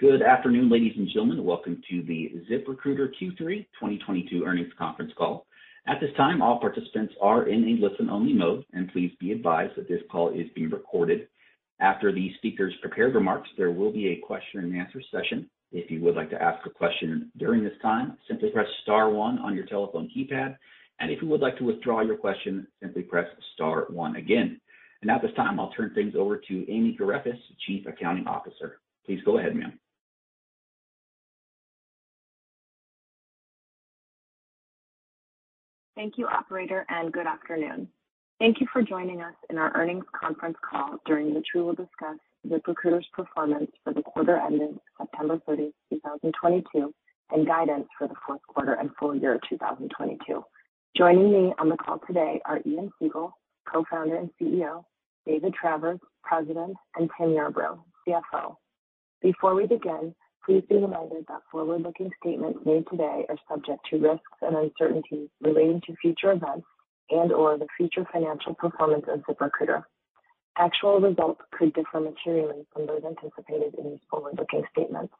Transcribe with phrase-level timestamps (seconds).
[0.00, 1.44] Good afternoon, ladies and gentlemen.
[1.44, 5.46] Welcome to the ZipRecruiter Q3 2022 earnings conference call.
[5.86, 9.88] At this time, all participants are in a listen-only mode, and please be advised that
[9.88, 11.28] this call is being recorded.
[11.80, 15.50] After the speakers' prepared remarks, there will be a question and answer session.
[15.70, 19.38] If you would like to ask a question during this time, simply press star one
[19.40, 20.56] on your telephone keypad.
[21.00, 24.62] And if you would like to withdraw your question, simply press star one again.
[25.02, 27.36] And at this time, I'll turn things over to Amy Garefis,
[27.66, 28.78] Chief Accounting Officer.
[29.04, 29.78] Please go ahead, ma'am.
[36.00, 37.86] Thank you, operator, and good afternoon.
[38.38, 42.16] Thank you for joining us in our earnings conference call, during which we will discuss
[42.48, 46.94] ZipRecruiter's performance for the quarter ending September 30, 2022,
[47.32, 50.42] and guidance for the fourth quarter and full year 2022.
[50.96, 53.34] Joining me on the call today are Ian Siegel,
[53.70, 54.82] Co-founder and CEO,
[55.26, 58.56] David Travers, President, and Tim Yarbrough, CFO.
[59.20, 64.38] Before we begin, please be reminded that forward-looking statements made today are subject to risks
[64.42, 66.66] and uncertainties relating to future events
[67.10, 69.84] and/or the future financial performance of ZipRecruiter.
[70.56, 75.12] Actual results could differ materially from those anticipated in these forward-looking statements.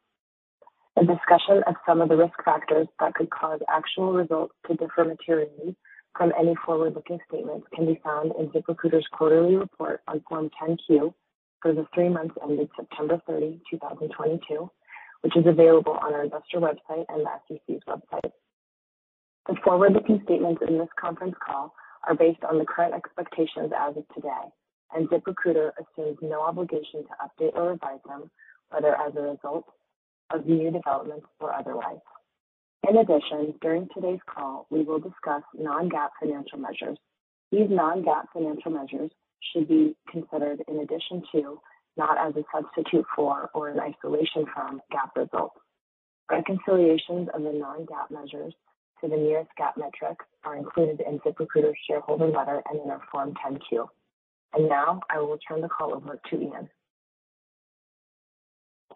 [0.96, 5.04] A discussion of some of the risk factors that could cause actual results to differ
[5.04, 5.76] materially
[6.16, 11.14] from any forward-looking statements can be found in ZipRecruiter's quarterly report on Form 10-Q
[11.62, 14.70] for the three months ended September 30, 2022,
[15.22, 18.32] which is available on our investor website and the SEC's website.
[19.48, 21.74] The forward-looking statements in this conference call
[22.06, 24.48] are based on the current expectations as of today,
[24.94, 28.30] and ZipRecruiter assumes no obligation to update or revise them,
[28.70, 29.64] whether as a result
[30.32, 31.98] of new developments or otherwise.
[32.88, 36.96] In addition, during today's call, we will discuss non-GAAP financial measures.
[37.52, 39.10] These non-GAAP financial measures
[39.52, 41.60] should be considered in addition to,
[41.96, 45.56] not as a substitute for or in isolation from GAAP results.
[46.30, 48.54] Reconciliations of the non-GAAP measures
[49.00, 53.34] to the nearest GAAP metrics are included in ZipRecruiter's shareholder letter and in our Form
[53.44, 53.88] 10-Q.
[54.54, 56.68] And now I will turn the call over to Ian.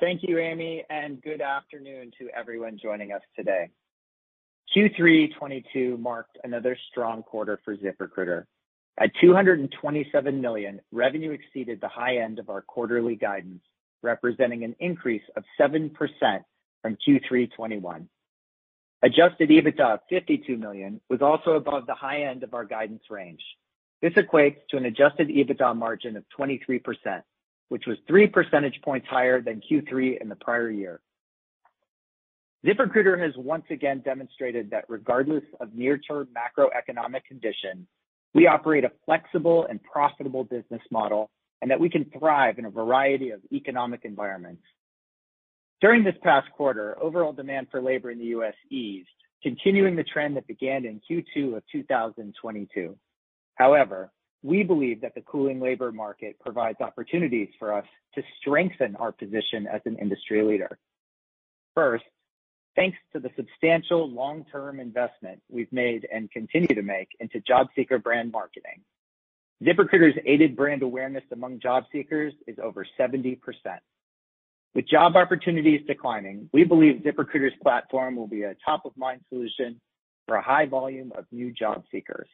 [0.01, 3.71] Thank you, Amy, and good afternoon to everyone joining us today.
[4.77, 8.45] Q3 2022 marked another strong quarter for ZipRecruiter.
[8.99, 13.63] At $227 million, revenue exceeded the high end of our quarterly guidance,
[14.03, 15.91] representing an increase of 7%
[16.83, 18.09] from Q3 2021.
[19.03, 23.43] Adjusted EBITDA of 52 million was also above the high end of our guidance range.
[24.01, 26.81] This equates to an adjusted EBITDA margin of 23%,
[27.71, 31.01] which was 3 percentage points higher than Q3 in the prior year.
[32.65, 37.87] ZipRecruiter has once again demonstrated that regardless of near-term macroeconomic conditions,
[38.35, 41.31] we operate a flexible and profitable business model,
[41.63, 44.63] and that we can thrive in a variety of economic environments.
[45.81, 48.55] During this past quarter, overall demand for labor in the U.S.
[48.71, 49.09] eased,
[49.43, 52.97] continuing the trend that began in Q2 of 2022.
[53.55, 54.11] However,
[54.43, 59.67] we believe that the cooling labor market provides opportunities for us to strengthen our position
[59.73, 60.79] as an industry leader.
[61.75, 62.05] First,
[62.77, 67.99] thanks to the substantial long-term investment we've made and continue to make into job seeker
[67.99, 68.81] brand marketing.
[69.63, 73.39] ZipRecruiter's aided brand awareness among job seekers is over 70%.
[74.75, 79.81] With job opportunities declining, we believe ZipRecruiter's platform will be a top-of-mind solution
[80.27, 82.29] for a high volume of new job seekers.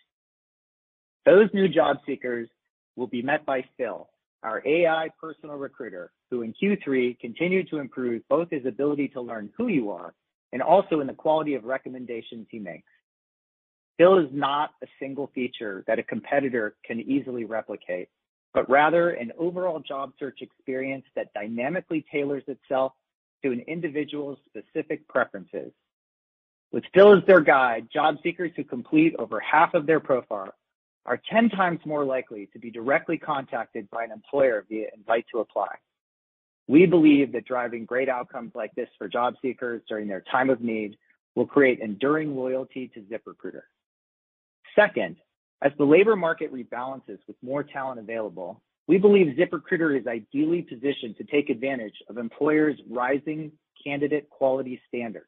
[1.27, 2.49] Those new job seekers
[2.97, 4.09] will be met by Phil,
[4.43, 9.51] our AI personal recruiter, who in Q3 continued to improve both his ability to learn
[9.59, 10.15] who you are
[10.53, 12.89] and also in the quality of recommendations he makes.
[13.99, 18.09] Phil is not a single feature that a competitor can easily replicate,
[18.55, 22.93] but rather an overall job search experience that dynamically tailors itself
[23.45, 25.73] to an individual's specific preferences.
[26.73, 30.55] With Phil as their guide, job seekers who complete over half of their profile
[31.07, 35.41] are 10 times more likely to be directly contacted by an employer via invite to
[35.41, 35.75] apply.
[36.71, 40.61] We believe that driving great outcomes like this for job seekers during their time of
[40.61, 40.97] need
[41.35, 43.63] will create enduring loyalty to ZipRecruiter.
[44.77, 45.17] Second,
[45.63, 51.17] as the labor market rebalances with more talent available, we believe ZipRecruiter is ideally positioned
[51.17, 53.51] to take advantage of employers' rising
[53.83, 55.27] candidate quality standards.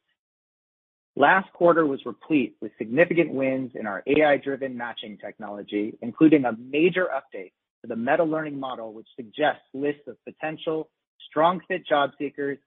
[1.17, 7.08] Last quarter was replete with significant wins in our AI-driven matching technology, including a major
[7.12, 7.50] update
[7.81, 10.88] to the meta-learning model, which suggests lists of potential
[11.28, 12.58] strong fit job seekers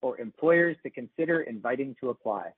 [0.00, 2.50] for employers to consider inviting to apply.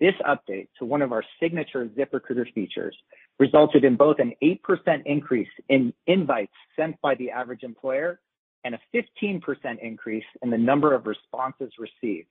[0.00, 2.96] This update to one of our signature ZipRecruiter features
[3.38, 4.58] resulted in both an 8%
[5.06, 8.20] increase in invites sent by the average employer
[8.64, 9.42] and a 15%
[9.80, 12.28] increase in the number of responses received.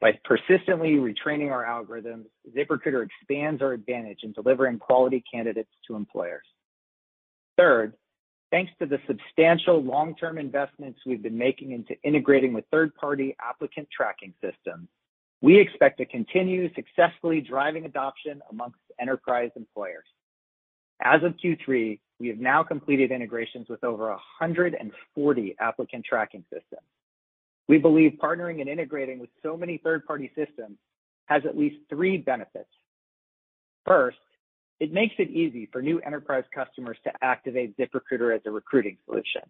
[0.00, 6.44] By persistently retraining our algorithms, ZipRecruiter expands our advantage in delivering quality candidates to employers.
[7.56, 7.94] Third,
[8.56, 14.32] thanks to the substantial long-term investments we've been making into integrating with third-party applicant tracking
[14.40, 14.88] systems,
[15.42, 20.06] we expect to continue successfully driving adoption amongst enterprise employers.
[21.02, 26.88] As of Q3, we have now completed integrations with over 140 applicant tracking systems.
[27.68, 30.78] We believe partnering and integrating with so many third-party systems
[31.26, 32.70] has at least three benefits.
[33.84, 34.16] First,
[34.80, 39.42] it makes it easy for new enterprise customers to activate ZipRecruiter as a recruiting solution.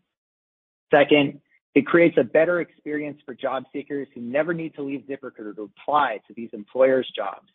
[0.93, 1.41] Second,
[1.75, 5.71] it creates a better experience for job seekers who never need to leave ZipRecruiter to
[5.79, 7.49] apply to these employers' jobs.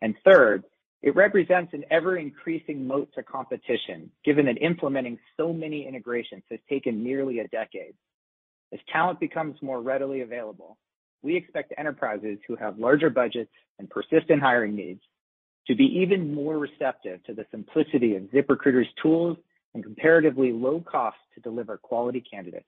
[0.00, 0.64] And Third,
[1.02, 7.04] it represents an ever-increasing moat to competition, given that implementing so many integrations has taken
[7.04, 7.94] nearly a decade.
[8.72, 10.78] As talent becomes more readily available,
[11.22, 15.02] we expect enterprises who have larger budgets and persistent hiring needs
[15.66, 19.36] to be even more receptive to the simplicity of ZipRecruiter's tools
[19.74, 22.66] and comparatively low cost to deliver quality candidates.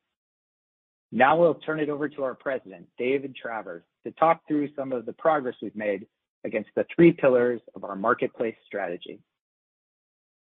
[1.10, 5.06] Now I'll turn it over to our President, David Travers, to talk through some of
[5.06, 6.06] the progress we've made
[6.44, 9.20] against the three pillars of our marketplace strategy.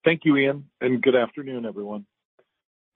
[0.03, 2.05] Thank you, Ian, and good afternoon, everyone.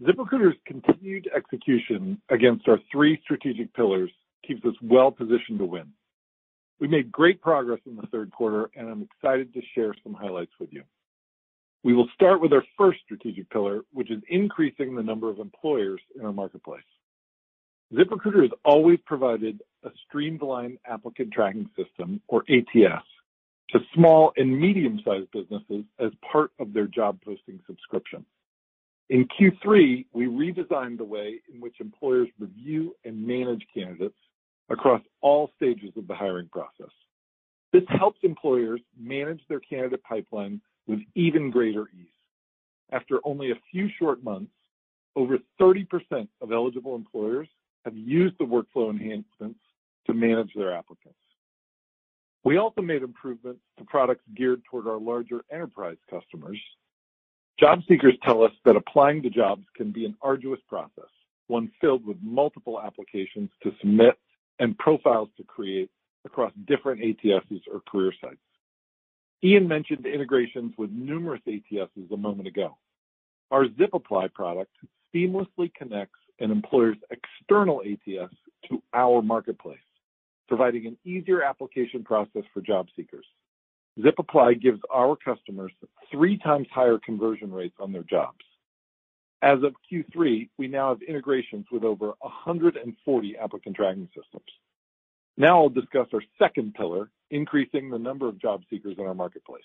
[0.01, 4.09] ZipRecruiter's continued execution against our three strategic pillars
[4.47, 5.85] keeps us well positioned to win.
[6.81, 10.51] We made great progress in the third quarter, and I'm excited to share some highlights
[10.59, 10.81] with you.
[11.83, 16.01] We will start with our first strategic pillar, which is increasing the number of employers
[16.15, 16.81] in our marketplace.
[17.93, 23.05] ZipRecruiter has always provided a streamlined applicant tracking system, or ATS,
[23.69, 28.25] to small and medium-sized businesses as part of their job posting subscription.
[29.09, 34.15] In Q3, we redesigned the way in which employers review and manage candidates
[34.71, 36.91] across all stages of the hiring process.
[37.73, 42.07] This helps employers manage their candidate pipeline with even greater ease.
[42.91, 44.51] After only a few short months,
[45.15, 47.47] over 30% of eligible employers
[47.85, 49.59] have used the workflow enhancements
[50.07, 51.17] to manage their applicants.
[52.43, 56.59] We also made improvements to products geared toward our larger enterprise customers.
[57.59, 61.11] Job seekers tell us that applying to jobs can be an arduous process,
[61.47, 64.17] one filled with multiple applications to submit
[64.61, 65.89] and profiles to create
[66.23, 68.37] across different ATSs or career sites.
[69.43, 72.77] Ian mentioned integrations with numerous ATSs a moment ago.
[73.49, 74.71] Our ZipApply product
[75.13, 78.33] seamlessly connects an employer's external ATS
[78.69, 79.79] to our marketplace,
[80.47, 83.25] providing an easier application process for job seekers.
[83.99, 85.71] ZipApply gives our customers
[86.11, 88.45] three times higher conversion rates on their jobs.
[89.41, 94.45] As of Q3, we now have integrations with over 140 applicant tracking systems.
[95.37, 99.63] Now I'll discuss our second pillar, increasing the number of job seekers in our marketplace.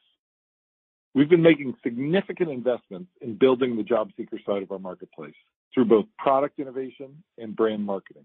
[1.15, 5.35] We've been making significant investments in building the job seeker side of our marketplace
[5.75, 8.25] through both product innovation and brand marketing.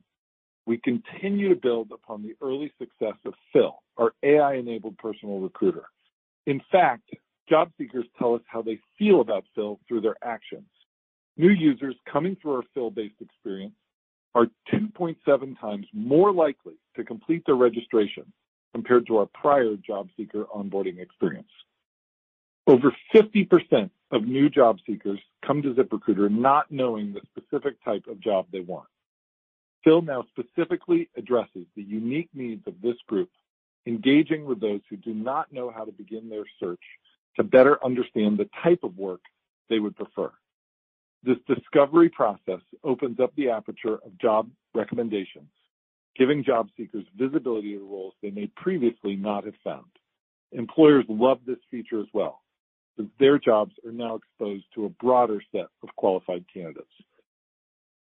[0.66, 5.86] We continue to build upon the early success of Phil, our AI-enabled personal recruiter.
[6.46, 7.10] In fact,
[7.50, 10.68] job seekers tell us how they feel about Phil through their actions.
[11.38, 13.76] New users coming through our Phil-based experience
[14.36, 18.32] are 2.7 times more likely to complete their registration
[18.74, 21.50] compared to our prior job seeker onboarding experience.
[22.68, 28.20] Over 50% of new job seekers come to ZipRecruiter not knowing the specific type of
[28.20, 28.88] job they want.
[29.84, 33.30] Phil now specifically addresses the unique needs of this group,
[33.88, 36.84] engaging with those who do not know how to begin their search
[37.36, 39.22] to better understand the type of work
[39.70, 40.32] they would prefer.
[41.24, 45.50] This discovery process opens up the aperture of job recommendations,
[46.18, 49.86] giving job seekers visibility to roles they may previously not have found.
[50.52, 52.42] Employers love this feature as well,
[52.98, 56.90] since their jobs are now exposed to a broader set of qualified candidates.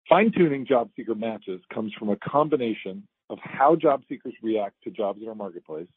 [0.08, 5.20] Fine-tuning job seeker matches comes from a combination of how job seekers react to jobs
[5.20, 5.88] in our marketplace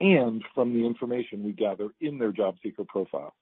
[0.00, 3.34] and from the information we gather in their job seeker profile.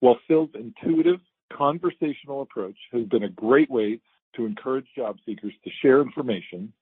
[0.00, 1.20] While Phil's intuitive
[1.52, 4.00] conversational approach has been a great way
[4.36, 6.72] to encourage job seekers to share information,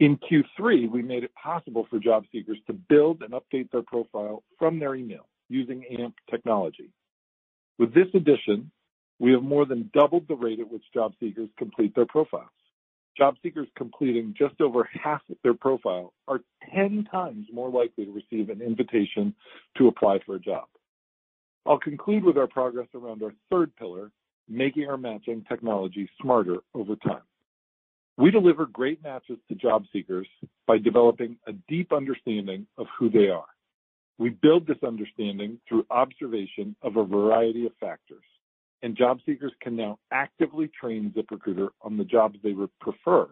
[0.00, 4.42] in Q3, we made it possible for job seekers to build and update their profile
[4.58, 6.90] from their email using AMP technology.
[7.78, 8.70] With this addition,
[9.18, 12.48] we have more than doubled the rate at which job seekers complete their profiles.
[13.18, 16.40] Job seekers completing just over half of their profile are
[16.74, 19.34] 10 times more likely to receive an invitation
[19.76, 20.64] to apply for a job.
[21.66, 24.10] I'll conclude with our progress around our third pillar,
[24.48, 27.22] making our matching technology smarter over time.
[28.16, 30.26] We deliver great matches to job seekers
[30.66, 33.46] by developing a deep understanding of who they are.
[34.18, 38.24] We build this understanding through observation of a variety of factors,
[38.82, 43.28] and job seekers can now actively train ZipRecruiter on the jobs they would prefer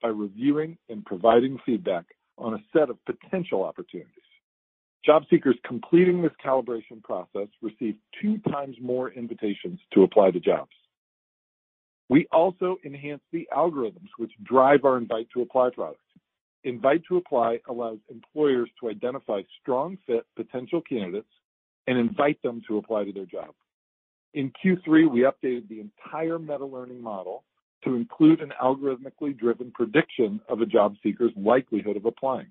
[0.00, 2.04] by reviewing and providing feedback
[2.38, 4.19] on a set of potential opportunities.
[5.04, 10.72] Job seekers completing this calibration process receive two times more invitations to apply to jobs.
[12.10, 16.00] We also enhance the algorithms which drive our Invite to Apply product.
[16.64, 21.28] Invite to Apply allows employers to identify strong fit potential candidates
[21.86, 23.54] and invite them to apply to their job.
[24.34, 27.44] In Q3, we updated the entire meta-learning model
[27.84, 32.48] to include an algorithmically driven prediction of a job seeker's likelihood of applying.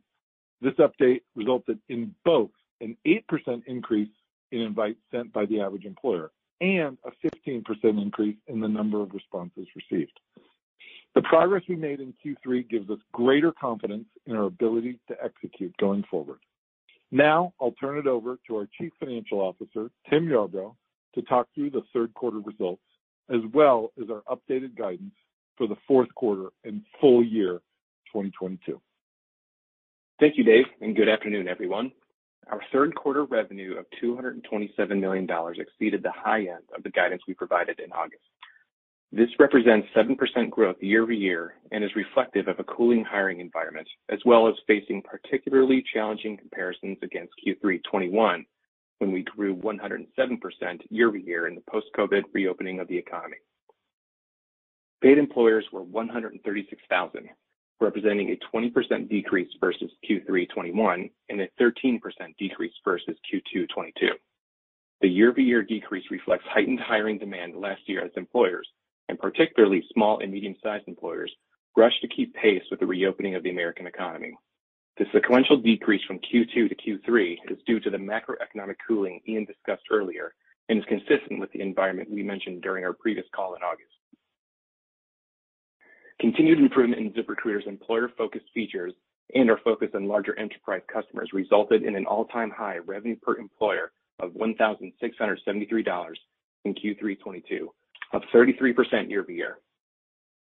[0.61, 2.51] This update resulted in both
[2.81, 4.09] an 8% increase
[4.51, 9.13] in invites sent by the average employer and a 15% increase in the number of
[9.13, 10.19] responses received.
[11.15, 15.75] The progress we made in Q3 gives us greater confidence in our ability to execute
[15.77, 16.39] going forward.
[17.11, 20.75] Now, I'll turn it over to our Chief Financial Officer, Tim Yarbrough,
[21.15, 22.83] to talk through the third quarter results,
[23.29, 25.13] as well as our updated guidance
[25.57, 27.53] for the fourth quarter and full year
[28.13, 28.79] 2022.
[30.19, 31.93] Thank you, Dave, and good afternoon, everyone.
[32.51, 37.33] Our third quarter revenue of $227 million exceeded the high end of the guidance we
[37.33, 38.23] provided in August.
[39.13, 44.49] This represents 7% growth year-over-year and is reflective of a cooling hiring environment, as well
[44.49, 48.45] as facing particularly challenging comparisons against Q3 2021,
[48.97, 50.05] when we grew 107%
[50.89, 53.37] year-over-year in the post-COVID reopening of the economy.
[55.01, 57.29] Paid employers were 136,000,
[57.79, 61.99] representing a 20% decrease versus Q3 2021 and a 13%
[62.37, 64.07] decrease versus Q2 2022.
[65.01, 68.67] The year-over-year decrease reflects heightened hiring demand last year as employers,
[69.07, 71.31] and particularly small and medium-sized employers,
[71.77, 74.33] rushed to keep pace with the reopening of the American economy.
[74.97, 79.85] The sequential decrease from Q2 to Q3 is due to the macroeconomic cooling Ian discussed
[79.89, 80.33] earlier
[80.67, 83.93] and is consistent with the environment we mentioned during our previous call in August.
[86.19, 88.93] Continued improvement in ZipRecruiter's employer-focused features
[89.35, 93.91] and our focus on larger enterprise customers resulted in an all-time high revenue per employer
[94.19, 96.13] of $1,673
[96.65, 97.71] in Q3 2022,
[98.13, 99.59] up 33% year-over-year.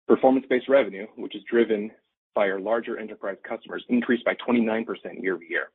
[0.09, 1.91] Performance-based revenue, which is driven
[2.35, 4.87] by our larger enterprise customers, increased by 29%
[5.21, 5.69] year-over-year.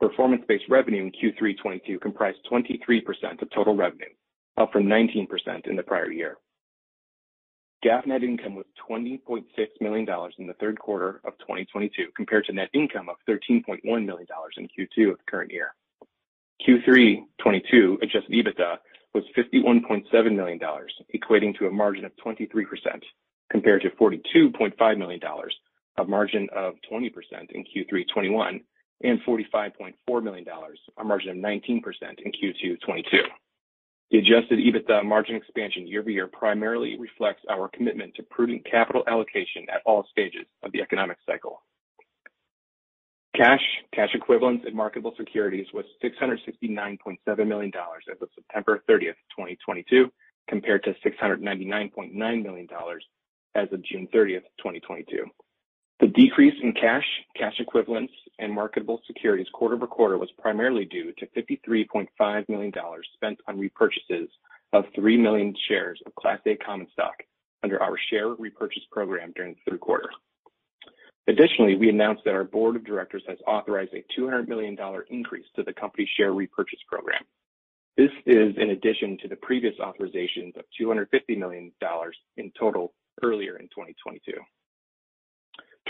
[0.00, 4.06] Performance-based revenue in Q3 2022 comprised 23% of total revenue,
[4.56, 5.26] up from 19%
[5.66, 6.38] in the prior year.
[7.84, 9.44] GAAP net income was $20.6
[9.80, 10.08] million
[10.38, 15.12] in the third quarter of 2022, compared to net income of $13.1 million in Q2
[15.12, 15.74] of the current year.
[16.66, 18.78] Q3 2022 adjusted EBITDA
[19.14, 20.58] was $51.7 million,
[21.14, 22.44] equating to a margin of 23%,
[23.50, 25.20] compared to $42.5 million,
[25.98, 27.12] a margin of 20%
[27.50, 28.60] in Q3 2021,
[29.04, 30.46] and $45.4 million,
[30.98, 33.22] a margin of 19% in Q2 2022.
[34.10, 39.82] The adjusted EBITDA margin expansion year-over-year primarily reflects our commitment to prudent capital allocation at
[39.84, 41.62] all stages of the economic cycle.
[43.36, 43.60] Cash,
[43.94, 47.72] cash equivalents, and marketable securities was $669.7 million
[48.10, 50.10] as of September 30, 2022,
[50.48, 52.68] compared to $699.9 million
[53.54, 55.26] as of June 30, 2022.
[56.18, 57.04] Decrease in cash
[57.36, 62.72] cash equivalents, and marketable securities quarter-over-quarter was primarily due to $53.5 million
[63.14, 64.26] spent on repurchases
[64.72, 67.14] of 3 million shares of Class A common stock
[67.62, 70.10] under our share repurchase program during the third quarter.
[71.28, 74.76] Additionally, we announced that our board of directors has authorized a $200 million
[75.10, 77.22] increase to the company's share repurchase program.
[77.96, 81.70] This is in addition to the previous authorizations of $250 million
[82.36, 83.67] in total earlier in 2022.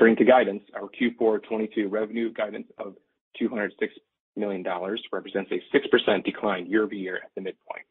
[0.09, 2.95] Turning to guidance, our Q4 2022 revenue guidance of
[3.39, 3.69] $206
[4.37, 4.65] million
[5.13, 7.85] represents a 6% decline year-over-year at the midpoint.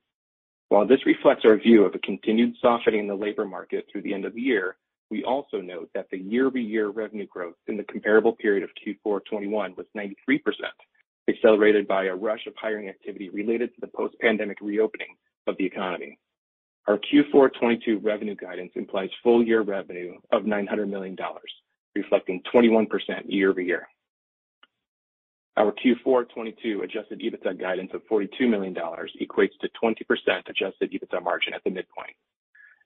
[0.69, 4.15] While this reflects our view of a continued softening in the labor market through the
[4.15, 4.77] end of the year,
[5.11, 9.75] we also note that the year-over-year revenue growth in the comparable period of Q4 2021
[9.77, 10.39] was 93%,
[11.29, 16.17] accelerated by a rush of hiring activity related to the post-pandemic reopening of the economy.
[16.87, 21.15] Our Q4 2022 revenue guidance implies full year revenue of $900 million,
[21.97, 22.87] reflecting 21%
[23.27, 23.87] year-over-year.
[25.57, 29.95] Our Q4 2022 adjusted EBITDA guidance of $42 million equates to 20%
[30.47, 32.15] adjusted EBITDA margin at the midpoint.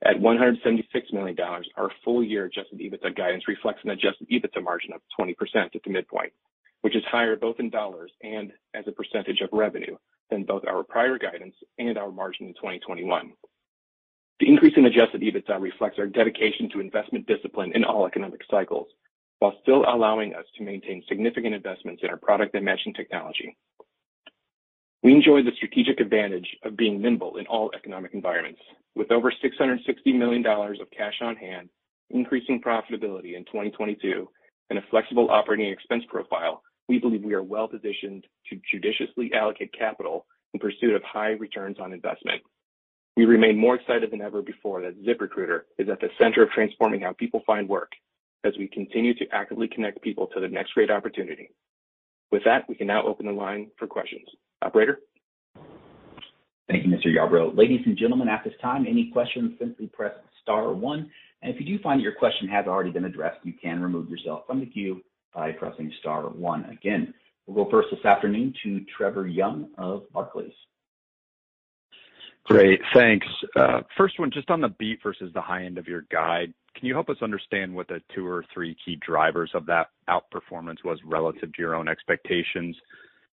[0.04, 1.38] At $176 million,
[1.76, 5.92] our full year adjusted EBITDA guidance reflects an adjusted EBITDA margin of 20% at the
[5.92, 6.32] midpoint,
[6.82, 9.98] which is higher both in dollars and as a percentage of revenue
[10.30, 13.34] than both our prior guidance and our margin in 2021.
[14.40, 18.88] The increase in adjusted EBITDA reflects our dedication to investment discipline in all economic cycles,
[19.42, 23.58] while still allowing us to maintain significant investments in our product and matching technology.
[25.02, 28.62] We enjoy the strategic advantage of being nimble in all economic environments.
[28.96, 29.80] With over $660
[30.16, 31.70] million of cash on hand,
[32.12, 34.30] increasing profitability in 2022,
[34.70, 40.28] and a flexible operating expense profile, we believe we are well-positioned to judiciously allocate capital
[40.54, 42.44] in pursuit of high returns on investment.
[43.18, 47.02] We remain more excited than ever before that ZipRecruiter is at the center of transforming
[47.02, 47.92] how people find work
[48.44, 51.52] as we continue to actively connect people to the next great opportunity.
[52.32, 54.28] With that, we can now open the line for questions.
[54.62, 55.00] Operator?
[56.70, 57.08] Thank you, Mr.
[57.08, 57.58] Yarbrough.
[57.58, 61.12] Ladies and gentlemen, at this time, any questions, simply press star one.
[61.42, 64.10] And if you do find that your question has already been addressed, you can remove
[64.10, 65.02] yourself from the queue
[65.34, 67.14] by pressing star one again.
[67.46, 70.54] We'll go first this afternoon to Trevor Young of Barclays.
[72.46, 72.80] Great.
[72.94, 73.28] Thanks.
[73.56, 76.88] Uh, first one, just on the beat versus the high end of your guide, can
[76.88, 81.00] you help us understand what the two or three key drivers of that outperformance was
[81.06, 82.76] relative to your own expectations?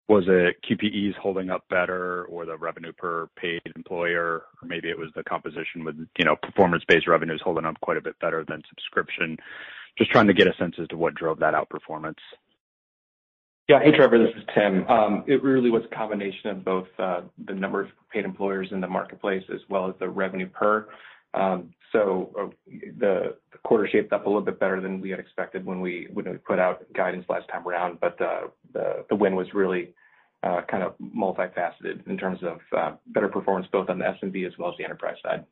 [0.07, 4.45] Was it QPEs holding up better or the revenue per paid employer?
[4.61, 8.03] Or maybe it was the composition with, you know, performance-based revenues holding up quite a
[8.03, 9.38] bit better than subscription.
[9.97, 12.19] Just trying to get a sense as to what drove that outperformance.
[13.69, 13.81] Yeah.
[13.83, 14.87] Hey, Trevor, this is Tim.
[14.88, 18.81] Um, it really was a combination of both, uh, the number of paid employers in
[18.83, 20.87] the marketplace as well as the revenue per.
[21.33, 22.47] Um, Uh,
[22.99, 26.09] the the quarter shaped up a little bit better than we had expected when we
[26.47, 28.01] put out guidance last time around.
[28.01, 29.95] But uh the win was really
[30.45, 34.53] uh, kind of multifaceted in terms of uh, better performance both on the SMB as
[34.59, 35.45] well as the enterprise side.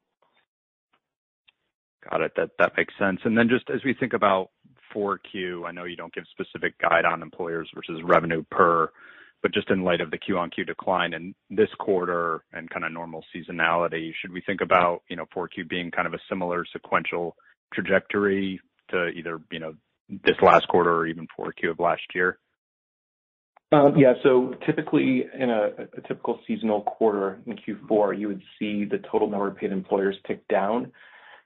[2.10, 2.32] Got it.
[2.36, 3.20] That makes sense.
[3.24, 4.50] And then just as we think about
[4.94, 8.90] 4Q, I know you don't give specific guide on employers versus revenue per,
[9.42, 13.24] but just in light of the Q-on-Q decline in this quarter and kind of normal
[13.34, 17.36] seasonality, should we think about, you know, 4Q being kind of a similar sequential
[17.74, 19.74] trajectory to either, you know,
[20.08, 22.38] this last quarter or even 4Q of last year?
[23.72, 24.12] Um, yeah.
[24.22, 25.70] So typically in a
[26.06, 30.46] typical seasonal quarter in Q4, you would see the total number of paid employers tick
[30.48, 30.92] down,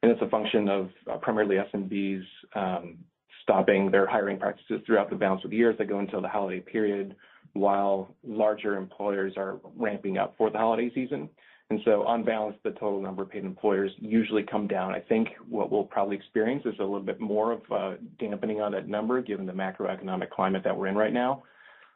[0.03, 2.23] and it's a function of uh, primarily SMBs
[2.55, 2.99] um,
[3.43, 6.29] stopping their hiring practices throughout the balance of the year as they go into the
[6.29, 7.15] holiday period,
[7.59, 11.29] while larger employers are ramping up for the holiday season.
[11.69, 14.95] And so on balance, the total number of paid employers usually come down.
[14.95, 18.89] I think what we'll probably experience is a little bit more of dampening on that
[18.89, 21.43] number given the macroeconomic climate that we're in right now.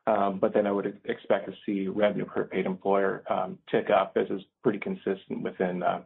[0.07, 3.23] Um but then I would expect to see revenue per paid employer
[3.71, 6.03] tick up as is pretty consistent within a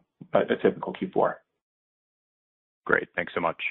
[0.60, 1.34] typical Q4.
[2.84, 3.08] Great.
[3.16, 3.62] Thanks so much.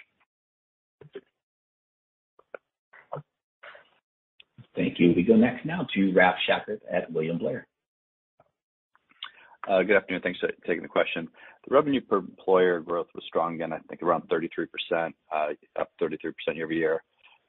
[4.75, 5.13] Thank you.
[5.15, 7.67] We go next now to Ralph Schackart at William Blair.
[9.69, 10.21] Uh, good afternoon.
[10.21, 11.27] Thanks for taking the question.
[11.67, 15.47] The revenue per employer growth was strong again, I think around 33%, uh,
[15.79, 17.01] up 33% year-over-year.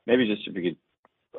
[0.07, 0.77] Maybe just if you could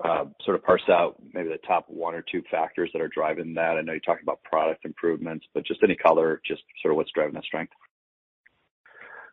[0.04, 3.54] uh, sort of parse out maybe the top one or two factors that are driving
[3.54, 3.78] that.
[3.78, 7.12] I know you talked about product improvements, but just any color, just sort of what's
[7.14, 7.72] driving that strength.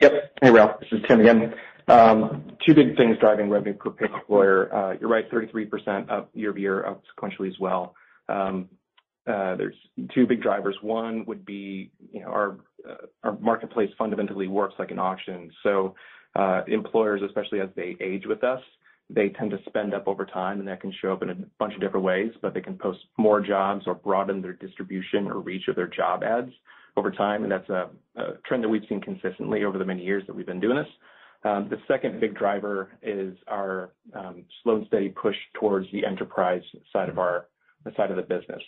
[0.02, 0.32] Yep.
[0.42, 1.54] Hey, Ralph, this is Tim again.
[1.86, 4.74] Um, two big things driving revenue per paid employer.
[4.74, 7.94] Uh, you're right, 33% up year-over-year, up sequentially as well.
[8.28, 8.68] Um,
[9.28, 9.76] uh, there's
[10.12, 10.76] two big drivers.
[10.82, 15.52] One would be, you know, uh, our marketplace fundamentally works like an auction.
[15.62, 15.94] So
[16.34, 18.60] uh employers, especially as they age with us,
[19.08, 21.74] they tend to spend up over time, and that can show up in a bunch
[21.74, 25.68] of different ways, but they can post more jobs or broaden their distribution or reach
[25.68, 26.50] of their job ads
[26.96, 27.42] over time.
[27.42, 27.90] And that's a
[28.46, 30.86] trend that we've seen consistently over the many years that we've been doing this.
[31.44, 36.62] Um, the second big driver is our um, slow and steady push towards the enterprise
[36.92, 37.46] side of our
[37.96, 38.62] side of the business.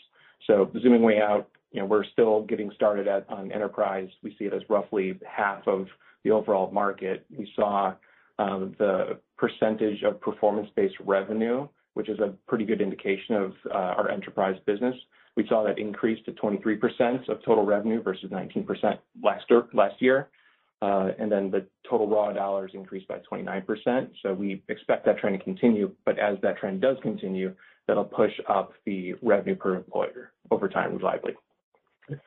[0.46, 4.08] So zooming way out, you know, we're still getting started on enterprise.
[4.22, 5.86] We see it as roughly half of
[6.24, 7.24] the overall market.
[7.36, 7.94] We saw
[8.38, 14.10] um, the percentage of performance-based revenue, which is a pretty good indication of uh, our
[14.10, 14.96] enterprise business.
[15.36, 20.28] We saw that increase to 23% of total revenue versus 19% last year.
[20.82, 24.10] Uh, and then the total raw dollars increased by 29%.
[24.22, 25.90] So we expect that trend to continue.
[26.04, 27.54] But as that trend does continue,
[27.86, 31.34] that'll push up the revenue per employer over time reliably.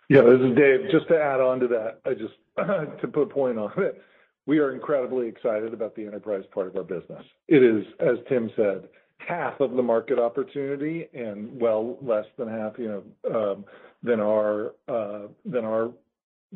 [0.09, 0.89] Yeah, this is Dave.
[0.91, 2.33] Just to add on to that, I just
[3.01, 4.01] to put a point on it,
[4.47, 7.23] we are incredibly excited about the enterprise part of our business.
[7.47, 8.87] It is, as Tim said,
[9.27, 13.65] half of the market opportunity and well less than half, you know, um,
[14.01, 15.91] than our uh, than our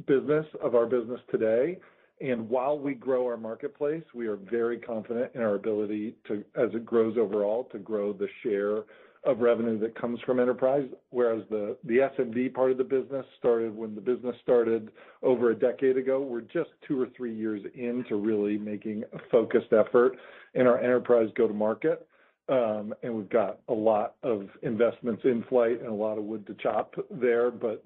[0.07, 1.77] business of our business today.
[2.21, 6.69] And while we grow our marketplace, we are very confident in our ability to, as
[6.73, 8.83] it grows overall, to grow the share
[9.23, 13.75] of revenue that comes from enterprise, whereas the the SMB part of the business started
[13.75, 16.21] when the business started over a decade ago.
[16.21, 20.17] We're just two or three years into really making a focused effort
[20.53, 22.07] in our enterprise go-to-market.
[22.51, 26.55] And we've got a lot of investments in flight and a lot of wood to
[26.55, 27.81] chop there, but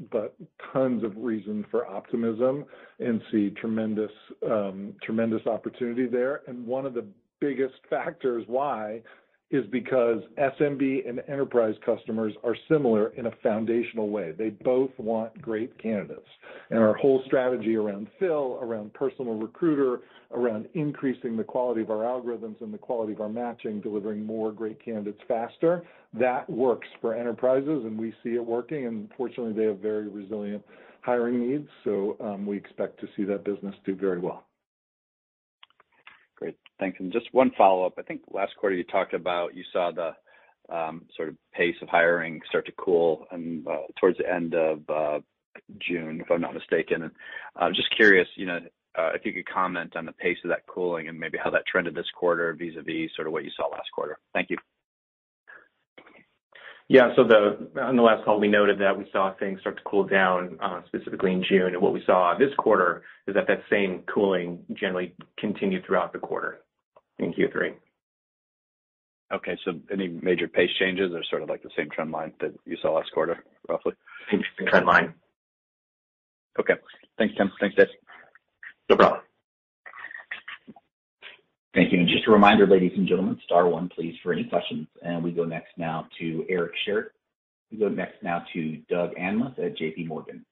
[0.74, 2.66] tons of reason for optimism
[3.00, 4.12] and see tremendous
[4.50, 6.42] um tremendous opportunity there.
[6.48, 7.06] And one of the
[7.40, 9.02] biggest factors why
[9.52, 14.32] is because SMB and enterprise customers are similar in a foundational way.
[14.32, 16.28] They both want great candidates.
[16.72, 22.04] And our whole strategy around Phil, around personal recruiter, around increasing the quality of our
[22.04, 27.14] algorithms and the quality of our matching, delivering more great candidates faster, that works for
[27.14, 28.88] enterprises, and we see it working.
[28.88, 30.64] And fortunately, they have very resilient
[31.02, 31.70] hiring needs.
[31.84, 34.46] So um, we expect to see that business do very well.
[36.36, 36.58] Great.
[36.80, 37.00] Thanks.
[37.00, 37.94] And just one follow-up.
[37.98, 40.12] I think last quarter you talked about you saw the
[40.74, 44.82] um, sort of pace of hiring start to cool and uh, towards the end of
[44.90, 45.20] uh,
[45.80, 47.04] June, if I'm not mistaken.
[47.04, 47.12] And
[47.56, 48.60] I'm just curious, you know,
[48.98, 51.96] if you could comment on the pace of that cooling and maybe how that trended
[51.96, 54.18] this quarter vis-a-vis sort of what you saw last quarter.
[54.34, 54.58] Thank you.
[56.88, 57.14] Yeah.
[57.16, 60.04] So the on the last call, we noted that we saw things start to cool
[60.04, 61.74] down, uh, specifically in June.
[61.74, 66.20] And what we saw this quarter is that that same cooling generally continued throughout the
[66.20, 66.60] quarter
[67.18, 67.74] in Q3.
[69.34, 69.58] Okay.
[69.66, 72.78] So any major pace changes or sort of like the same trend line that you
[72.82, 73.94] saw last quarter, roughly?
[74.30, 75.14] Same trend line.
[76.60, 76.76] Okay.
[77.18, 77.52] Thanks, Tim.
[77.60, 77.88] Thanks, Dave.
[78.90, 79.22] No problem.
[81.76, 82.00] Thank you.
[82.00, 84.88] And just a reminder, ladies and gentlemen, star one please for any questions.
[85.02, 87.12] And we go next now to Eric Sheridan.
[87.70, 90.06] We go next now to Doug Anmuth at J.P.
[90.06, 90.46] Morgan.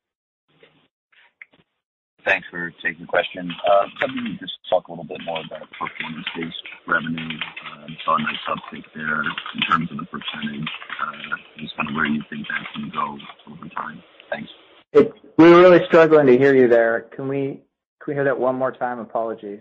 [2.25, 3.49] Thanks for taking the question.
[3.69, 7.37] Uh, can you just talk a little bit more about performance-based revenue?
[7.67, 10.67] Uh, saw a nice uptick there in terms of the percentage.
[11.01, 13.17] Uh, just kind of where you think that can go
[13.51, 14.03] over time.
[14.29, 14.49] Thanks.
[15.37, 17.07] We're really struggling to hear you there.
[17.15, 17.61] Can we
[18.05, 18.99] hear that one more time?
[18.99, 19.59] Apologies.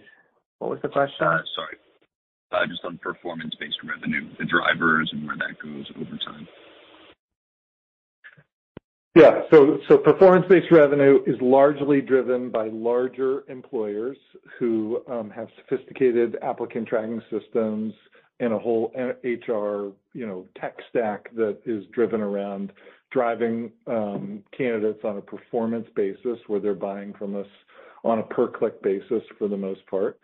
[0.63, 1.27] What was the question?
[1.27, 1.77] Uh, sorry.
[2.53, 6.47] Uh, just on performance-based revenue, the drivers and where that goes over time.
[9.17, 9.41] Yeah.
[9.51, 14.17] So so performance-based revenue is largely driven by larger employers
[14.57, 17.93] who um, have sophisticated applicant tracking systems
[18.39, 18.93] and a whole
[19.25, 22.73] HR, you know, tech stack that is driven around
[23.11, 27.49] driving um, candidates on a performance basis, where they're buying from us
[28.05, 30.21] on a per click basis for the most part.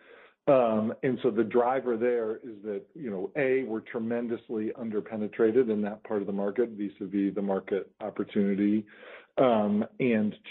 [0.49, 0.93] Um,
[1.29, 6.27] the driver there is that, you know, A, we're tremendously under-penetrated in that part of
[6.27, 8.83] the market vis-a-vis the market opportunity.
[9.37, 9.85] Um,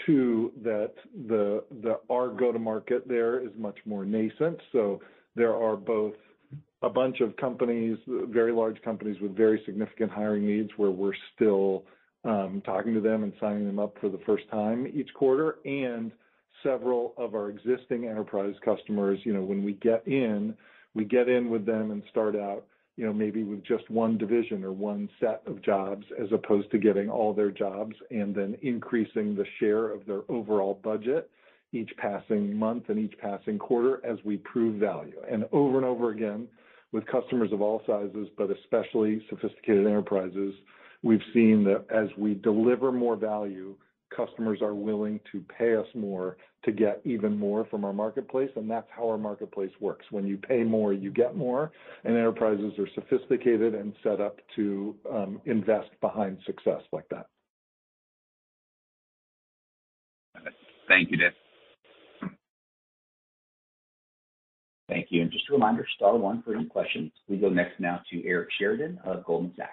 [0.05, 0.93] two, that
[1.27, 4.57] the the our go-to-market there is much more nascent.
[4.71, 5.01] So
[5.35, 6.15] there are both
[6.81, 11.83] a bunch of companies, very large companies with very significant hiring needs, where we're still
[12.23, 15.57] um, talking to them and signing them up for the first time each quarter.
[16.63, 20.55] Several of our existing enterprise customers, you know, when we get in,
[20.93, 22.65] we get in with them and start out,
[22.97, 26.77] you know, maybe with just one division or one set of jobs, as opposed to
[26.77, 31.29] getting all their jobs and then increasing the share of their overall budget
[31.71, 35.21] each passing month and each passing quarter as we prove value.
[35.31, 36.47] And over and over again,
[36.91, 40.53] with customers of all sizes, but especially sophisticated enterprises,
[41.03, 43.75] we've seen that as we deliver more value,
[44.15, 48.69] customers are willing to pay us more to get even more from our marketplace, and
[48.69, 50.05] that's how our marketplace works.
[50.11, 51.71] When you pay more, you get more,
[52.03, 57.27] and enterprises are sophisticated and set up to um, invest behind success like that.
[60.87, 61.31] Thank you, Dave.
[64.89, 65.21] Thank you.
[65.21, 67.11] And just a reminder, star one for any questions.
[67.27, 69.71] We go next now to Eric Sheridan of Goldman Sachs.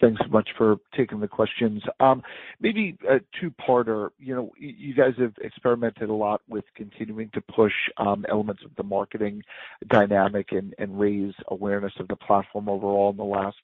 [0.00, 1.82] Thanks so much for taking the questions.
[2.00, 2.22] Um,
[2.60, 4.10] maybe a two-parter.
[4.18, 8.70] You know, you guys have experimented a lot with continuing to push um, elements of
[8.76, 9.42] the marketing
[9.88, 13.58] dynamic and raise awareness of the platform overall in the last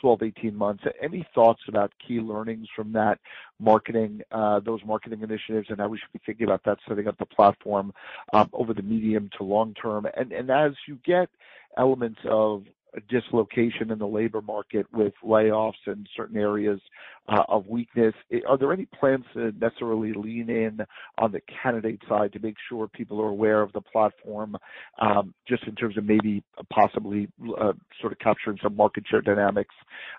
[0.00, 0.84] 12, 18 months.
[1.02, 3.18] Any thoughts about key learnings from that
[3.60, 7.18] marketing, uh, those marketing initiatives and how we should be thinking about that setting up
[7.18, 7.92] the platform
[8.32, 10.06] um, over the medium to long term?
[10.16, 11.28] And as you get
[11.76, 12.64] elements of
[13.08, 16.80] dislocation in the labor market with layoffs in certain areas
[17.28, 18.14] uh, of weakness,
[18.48, 20.80] are there any plans to necessarily lean in
[21.18, 24.56] on the candidate side to make sure people are aware of the platform,
[25.00, 27.28] um, just in terms of maybe possibly
[27.58, 29.74] uh, sort of capturing some market share dynamics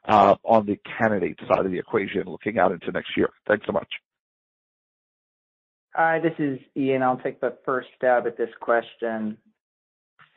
[0.08, 3.30] uh, on the candidate side of the equation looking out into next year?
[3.48, 3.88] Thanks so much.
[5.94, 7.04] Hi, this is Ian.
[7.04, 9.38] I'll take the first stab at this question.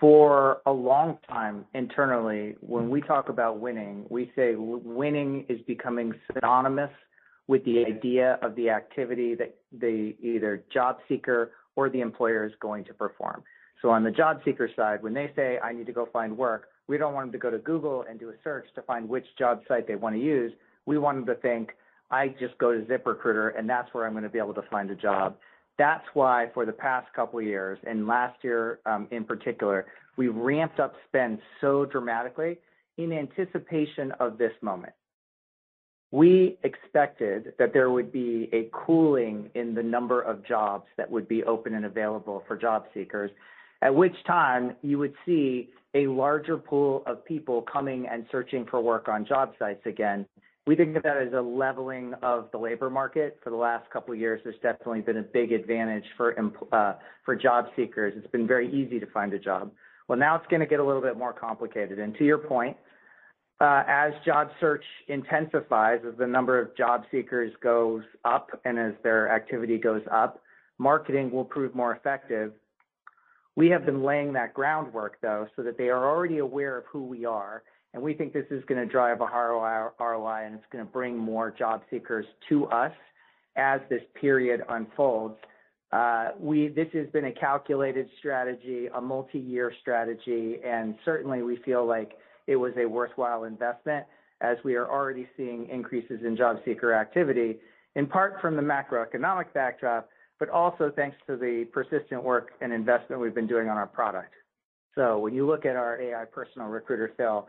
[0.00, 6.14] For a long time internally, when we talk about winning, we say winning is becoming
[6.32, 6.90] synonymous
[7.48, 12.52] with the idea of the activity that the either job seeker or the employer is
[12.60, 13.42] going to perform.
[13.82, 16.68] So on the job seeker side, when they say, "I need to go find work,"
[16.86, 19.26] we don't want them to go to Google and do a search to find which
[19.36, 20.52] job site they wanna use.
[20.86, 21.76] We want them to think,
[22.10, 24.96] "I just go to ZipRecruiter, and that's where I'm gonna be able to find a
[24.96, 25.36] job."
[25.78, 29.86] That's why for the past couple of years, and last year, um, in particular,
[30.16, 32.58] we ramped up spend so dramatically
[32.96, 34.92] in anticipation of this moment.
[36.10, 41.28] We expected that there would be a cooling in the number of jobs that would
[41.28, 43.30] be open and available for job seekers,
[43.82, 48.80] at which time you would see a larger pool of people coming and searching for
[48.80, 50.26] work on job sites again.
[50.68, 53.40] We think of that as a leveling of the labor market.
[53.42, 56.92] For the last couple of years, there's definitely been a big advantage uh,
[57.24, 58.12] for job seekers.
[58.14, 59.70] It's been very easy to find a job.
[60.08, 61.98] Well, now it's gonna get a little bit more complicated.
[61.98, 62.76] And to your point,
[63.62, 68.92] uh, as job search intensifies, as the number of job seekers goes up and as
[69.02, 70.42] their activity goes up,
[70.76, 72.52] marketing will prove more effective.
[73.56, 77.04] We have been laying that groundwork, though, so that they are already aware of who
[77.04, 77.62] we are,
[77.94, 81.50] and we think this is gonna drive a higher ROI, and it's gonna bring more
[81.50, 82.92] job seekers to us
[83.56, 85.36] as this period unfolds.
[85.90, 86.30] Uh,
[86.74, 92.12] this has been a calculated strategy, a multi-year strategy, and certainly we feel like
[92.46, 94.06] it was a worthwhile investment
[94.40, 97.58] as we are already seeing increases in job seeker activity,
[97.96, 103.20] in part from the macroeconomic backdrop, but also thanks to the persistent work and investment
[103.20, 104.34] we've been doing on our product.
[104.94, 107.48] So when you look at our AI personal recruiter, Phil,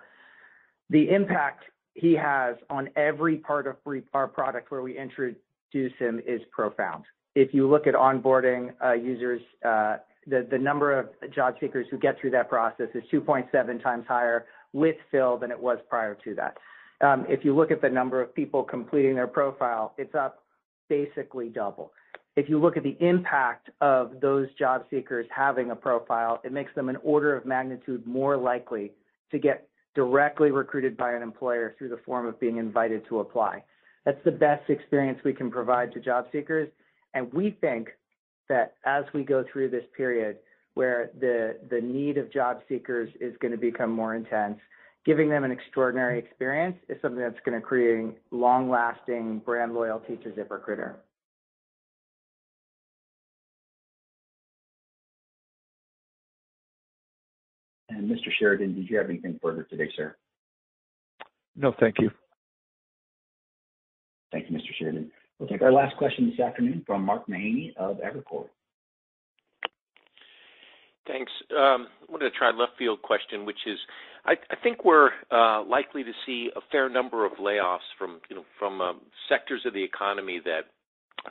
[0.90, 3.76] the impact he has on every part of
[4.14, 7.06] our product where we introduce him is profound.
[7.36, 9.98] If you look at onboarding uh, users, uh,
[10.28, 14.96] the number of job seekers who get through that process is 2.7 times higher with
[15.12, 16.58] Phil than it was prior to that.
[17.02, 20.44] Um, if you look at the number of people completing their profile, it's up
[20.90, 21.92] basically double.
[22.36, 26.74] If you look at the impact of those job seekers having a profile, it makes
[26.76, 28.92] them an order of magnitude more likely
[29.32, 29.69] to get
[30.00, 33.62] directly recruited by an employer through the form of being invited to apply.
[34.06, 36.70] That's the best experience we can provide to job seekers,
[37.14, 37.90] and we think
[38.48, 40.38] that as we go through this period
[40.76, 44.58] where the the need of job seekers is gonna become more intense,
[45.04, 50.94] giving them an extraordinary experience is something that's gonna create long-lasting brand loyalty to ZipRecruiter.
[58.10, 58.30] Mr.
[58.38, 60.16] Sheridan, did you have anything further today, sir?
[61.56, 62.10] No, thank you.
[64.32, 64.74] Thank you, Mr.
[64.78, 65.12] Sheridan.
[65.38, 68.48] We'll take our last question this afternoon from Mark Mahaney of Evercore.
[71.08, 71.32] Thanks.
[71.52, 73.80] Um, I wanted to try a left field question, which is,
[74.26, 78.46] I think we're uh, likely to see a fair number of layoffs from, you know,
[78.60, 80.66] from um, sectors of the economy that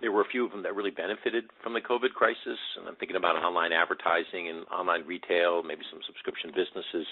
[0.00, 2.96] there were a few of them that really benefited from the COVID crisis, and I'm
[2.96, 7.06] thinking about online advertising and online retail, maybe some subscription businesses.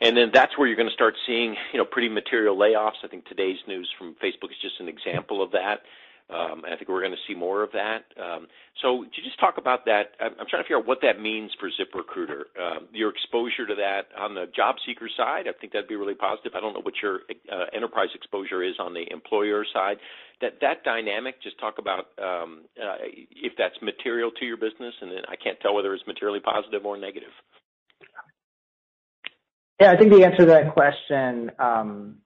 [0.00, 3.04] And then that's where you're gonna start seeing, you know, pretty material layoffs.
[3.04, 5.82] I think today's news from Facebook is just an example of that.
[6.28, 8.04] Um, and I think we're gonna see more of that.
[8.20, 8.48] Um,
[8.82, 10.14] could you just talk about that?
[10.20, 12.44] I'm trying to figure out what that means for ZipRecruiter.
[12.60, 16.14] Um, your exposure to that on the job seeker side, I think that'd be really
[16.14, 16.52] positive.
[16.54, 19.96] I don't know what your uh, enterprise exposure is on the employer side.
[20.40, 22.96] That that dynamic, just talk about um, uh,
[23.30, 26.84] if that's material to your business, and then I can't tell whether it's materially positive
[26.84, 27.30] or negative.
[29.80, 29.92] Yeah.
[29.92, 32.16] I think the answer to that question um,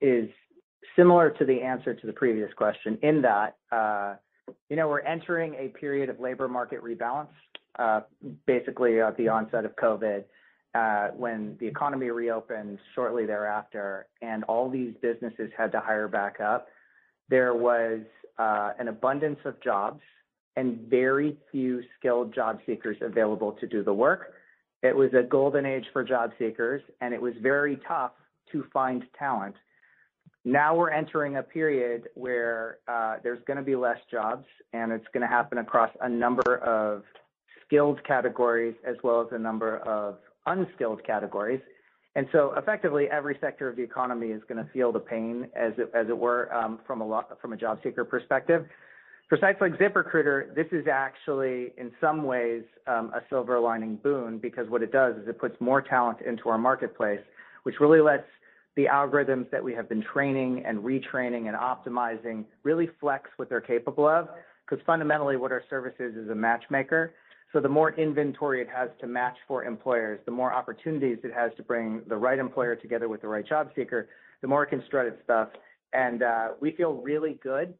[0.00, 0.28] is
[0.96, 4.14] similar to the answer to the previous question in that, uh,
[4.68, 7.28] you know, we're entering a period of labor market rebalance,
[7.78, 8.00] uh,
[8.46, 10.24] basically at the onset of COVID,
[11.16, 16.68] when the economy reopened shortly thereafter and all these businesses had to hire back up.
[17.28, 18.00] There was
[18.38, 20.00] uh, an abundance of jobs
[20.56, 24.32] and very few skilled job seekers available to do the work.
[24.82, 28.12] It was a golden age for job seekers, and it was very tough
[28.52, 29.56] to find talent.
[30.44, 35.26] Now we're entering a period where uh, there's gonna be less jobs, and it's gonna
[35.26, 37.02] happen across a number of
[37.66, 41.60] skilled categories as well as a number of unskilled categories.
[42.16, 46.16] And so effectively, every sector of the economy is gonna feel the pain as it
[46.18, 48.66] were, um, from a job seeker perspective.
[49.28, 54.38] For sites like ZipRecruiter, this is actually, in some ways, um, a silver lining boon
[54.38, 57.20] because what it does is it puts more talent into our marketplace,
[57.64, 58.26] which really lets
[58.76, 63.60] the algorithms that we have been training and retraining and optimizing really flex what they're
[63.60, 64.28] capable of.
[64.64, 67.12] Because fundamentally, what our service is is a matchmaker.
[67.56, 71.52] So the more inventory it has to match for employers, the more opportunities it has
[71.56, 74.10] to bring the right employer together with the right job seeker,
[74.42, 75.48] the more it can strut its stuff.
[75.94, 77.72] And uh we feel really good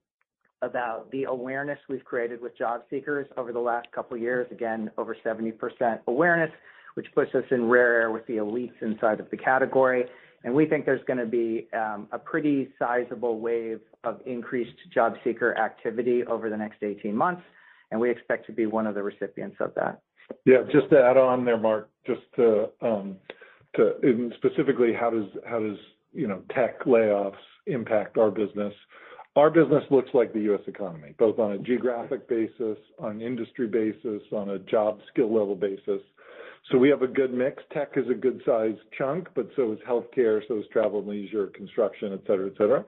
[0.63, 4.47] about the awareness we've created with job seekers over the last couple of years.
[4.51, 6.51] Again, over 70% awareness,
[6.95, 10.07] which puts us in rare air with the elites inside of the category.
[10.45, 16.25] And we think there's gonna be a pretty sizable wave of increased job seeker activity
[16.25, 17.43] over the next 18 months,
[17.91, 20.01] and we expect to be one of the recipients of that.
[20.45, 23.17] Yeah, just to add on there, Mark, just to um,
[23.77, 25.77] to, specifically how does, how does
[26.13, 27.35] you know, tech layoffs
[27.67, 28.73] impact our business?
[29.37, 30.63] Our business looks like the U.S.
[30.67, 35.55] economy, both on a geographic basis, on an industry basis, on a job skill level
[35.55, 36.01] basis.
[36.71, 37.63] So we have a good mix.
[37.73, 41.49] Tech is a good size chunk, but so is healthcare, so is travel and leisure,
[41.49, 42.85] construction, et cetera, et cetera.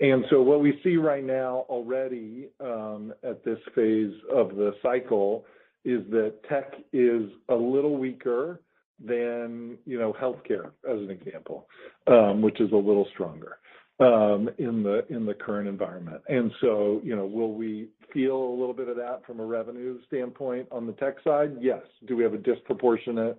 [0.00, 5.44] And so what we see right now already, um, at this phase of the cycle
[5.84, 8.60] is that tech is a little weaker
[9.04, 11.66] than, you know, healthcare, as an example,
[12.06, 13.58] um, which is a little stronger,
[13.98, 16.22] um in the in the current environment.
[16.28, 19.98] And so, you know, will we feel a little bit of that from a revenue
[20.06, 21.56] standpoint on the tech side?
[21.60, 21.82] Yes.
[22.06, 23.38] Do we have a disproportionate,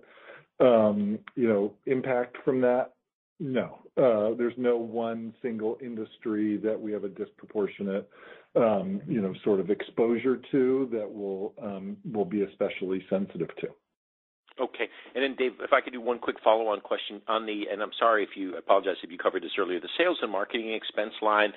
[0.60, 2.91] um, you know, impact from that?
[3.42, 3.80] No.
[3.96, 8.08] Uh, there's no one single industry that we have a disproportionate,
[8.54, 13.66] um, you know, sort of exposure to that we'll um, be especially sensitive to.
[14.60, 14.88] Okay.
[15.14, 17.90] And then Dave, if I could do one quick follow-on question on the, and I'm
[17.98, 21.14] sorry if you, I apologize if you covered this earlier, the sales and marketing expense
[21.22, 21.52] line,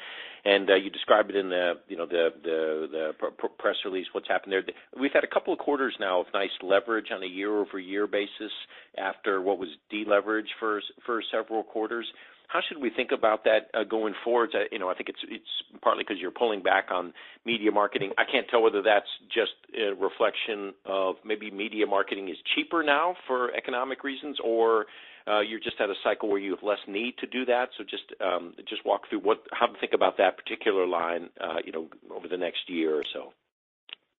[0.45, 4.27] and uh, you described it in the, you know, the the the press release, what's
[4.27, 4.63] happened there.
[4.99, 8.51] We've had a couple of quarters now of nice leverage on a year-over-year basis
[8.97, 12.05] after what was deleverage for for several quarters.
[12.47, 14.55] How should we think about that uh, going forward?
[14.71, 17.13] You know, I think it's it's partly because you're pulling back on
[17.45, 18.11] media marketing.
[18.17, 23.15] I can't tell whether that's just a reflection of maybe media marketing is cheaper now
[23.27, 24.85] for economic reasons, or
[25.27, 27.69] uh, you're just at a cycle where you have less need to do that.
[27.77, 31.57] So just um, just walk through what how to think about that particular line, uh,
[31.65, 33.33] you know, over the next year or so.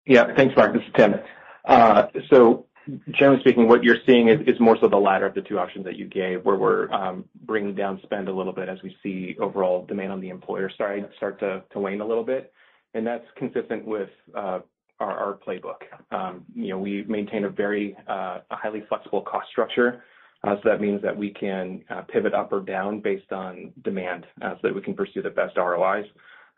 [0.04, 0.34] Yeah.
[0.36, 0.72] Thanks, Mark.
[0.72, 1.14] This is Tim.
[3.10, 5.96] Generally speaking, what you're seeing is more so the latter of the two options that
[5.96, 9.84] you gave, where we're um, bringing down spend a little bit as we see overall
[9.86, 12.52] demand on the employer side start to wane a little bit.
[12.94, 14.60] And that's consistent with uh,
[15.00, 15.82] our playbook.
[16.10, 20.04] Um, you know, we maintain a very uh, highly flexible cost structure.
[20.44, 24.26] Uh so that means that we can uh, pivot up or down based on demand,
[24.40, 26.04] so that we can pursue the best ROIs.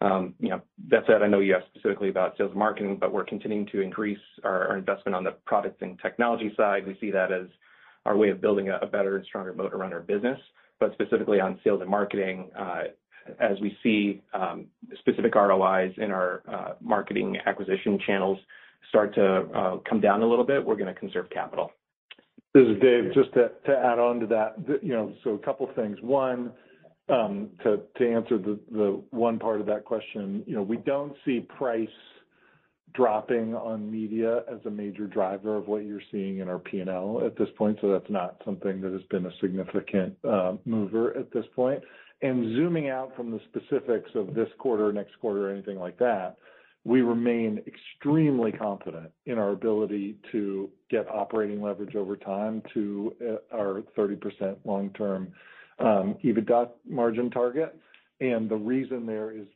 [0.01, 3.13] Um, you know, that said, I know you asked specifically about sales and marketing, but
[3.13, 6.87] we're continuing to increase our investment on the product and technology side.
[6.87, 7.47] We see that as
[8.07, 10.39] our way of building a better and stronger moat around our business.
[10.79, 12.85] But specifically on sales and marketing, uh,
[13.41, 14.67] as we see um,
[15.01, 18.39] specific ROIs in our uh, marketing acquisition channels
[18.89, 21.73] start to uh, come down a little bit, we're gonna conserve capital.
[22.55, 23.13] This is Dave.
[23.13, 24.57] Just to add on to that.
[24.83, 25.99] You know, so a couple things.
[26.01, 26.53] One,
[27.11, 31.89] Um, to answer the one part of that question, you know, we don't see price
[32.95, 37.37] dropping on media as a major driver of what you're seeing in our P&L at
[37.37, 37.79] this point.
[37.81, 41.83] So that's not something that has been a significant uh, mover at this point.
[42.23, 46.37] And Zooming out from the specifics of this quarter, next quarter, or anything like that,
[46.85, 53.57] we remain extremely confident in our ability to get operating leverage over time to uh,
[53.57, 55.33] our 30% long-term
[55.81, 57.77] Um, EBITDA margin target.
[58.21, 59.47] And the reason there is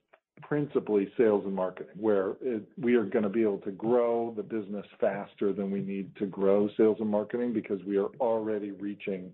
[0.40, 2.34] principally sales and marketing, where
[2.80, 6.68] we are gonna be able to grow the business faster than we need to grow
[6.76, 9.32] sales and marketing because we are already reaching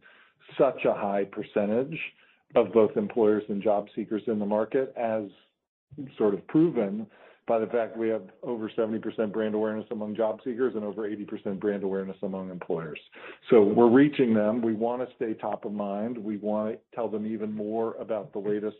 [0.56, 1.98] such a high percentage
[2.54, 5.24] of both employers and job seekers in the market, as
[6.16, 7.06] sort of proven
[7.48, 11.58] by the fact we have over 70% brand awareness among job seekers and over 80%
[11.58, 13.00] brand awareness among employers.
[13.50, 14.60] So we're reaching them.
[14.60, 16.18] We wanna stay top of mind.
[16.18, 18.76] We wanna tell them even more about the latest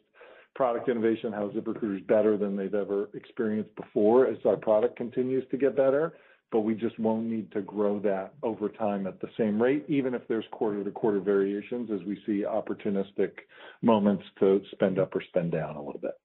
[0.54, 5.48] product innovation, how ZipRecruiter is better than they've ever experienced before as our product continues
[5.50, 6.14] to get better.
[6.50, 10.14] But we just won't need to grow that over time at the same rate, even
[10.14, 13.32] if there's quarter-to-quarter variations as we see opportunistic
[13.82, 16.18] moments to spend up or spend down a little bit.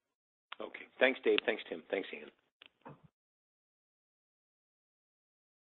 [0.63, 0.85] Okay.
[0.99, 1.39] Thanks, Dave.
[1.45, 1.81] Thanks, Tim.
[1.91, 2.29] Thanks, Ian.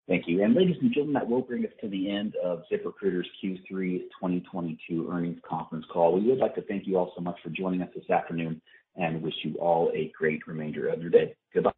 [0.07, 0.41] Thank you.
[0.41, 5.09] And ladies and gentlemen, that will bring us to the end of ZipRecruiter's Q3 2022
[5.11, 6.13] earnings conference call.
[6.13, 8.61] We would like to thank you all so much for joining us this afternoon
[8.95, 11.35] and wish you all a great remainder of your day.
[11.53, 11.71] Goodbye.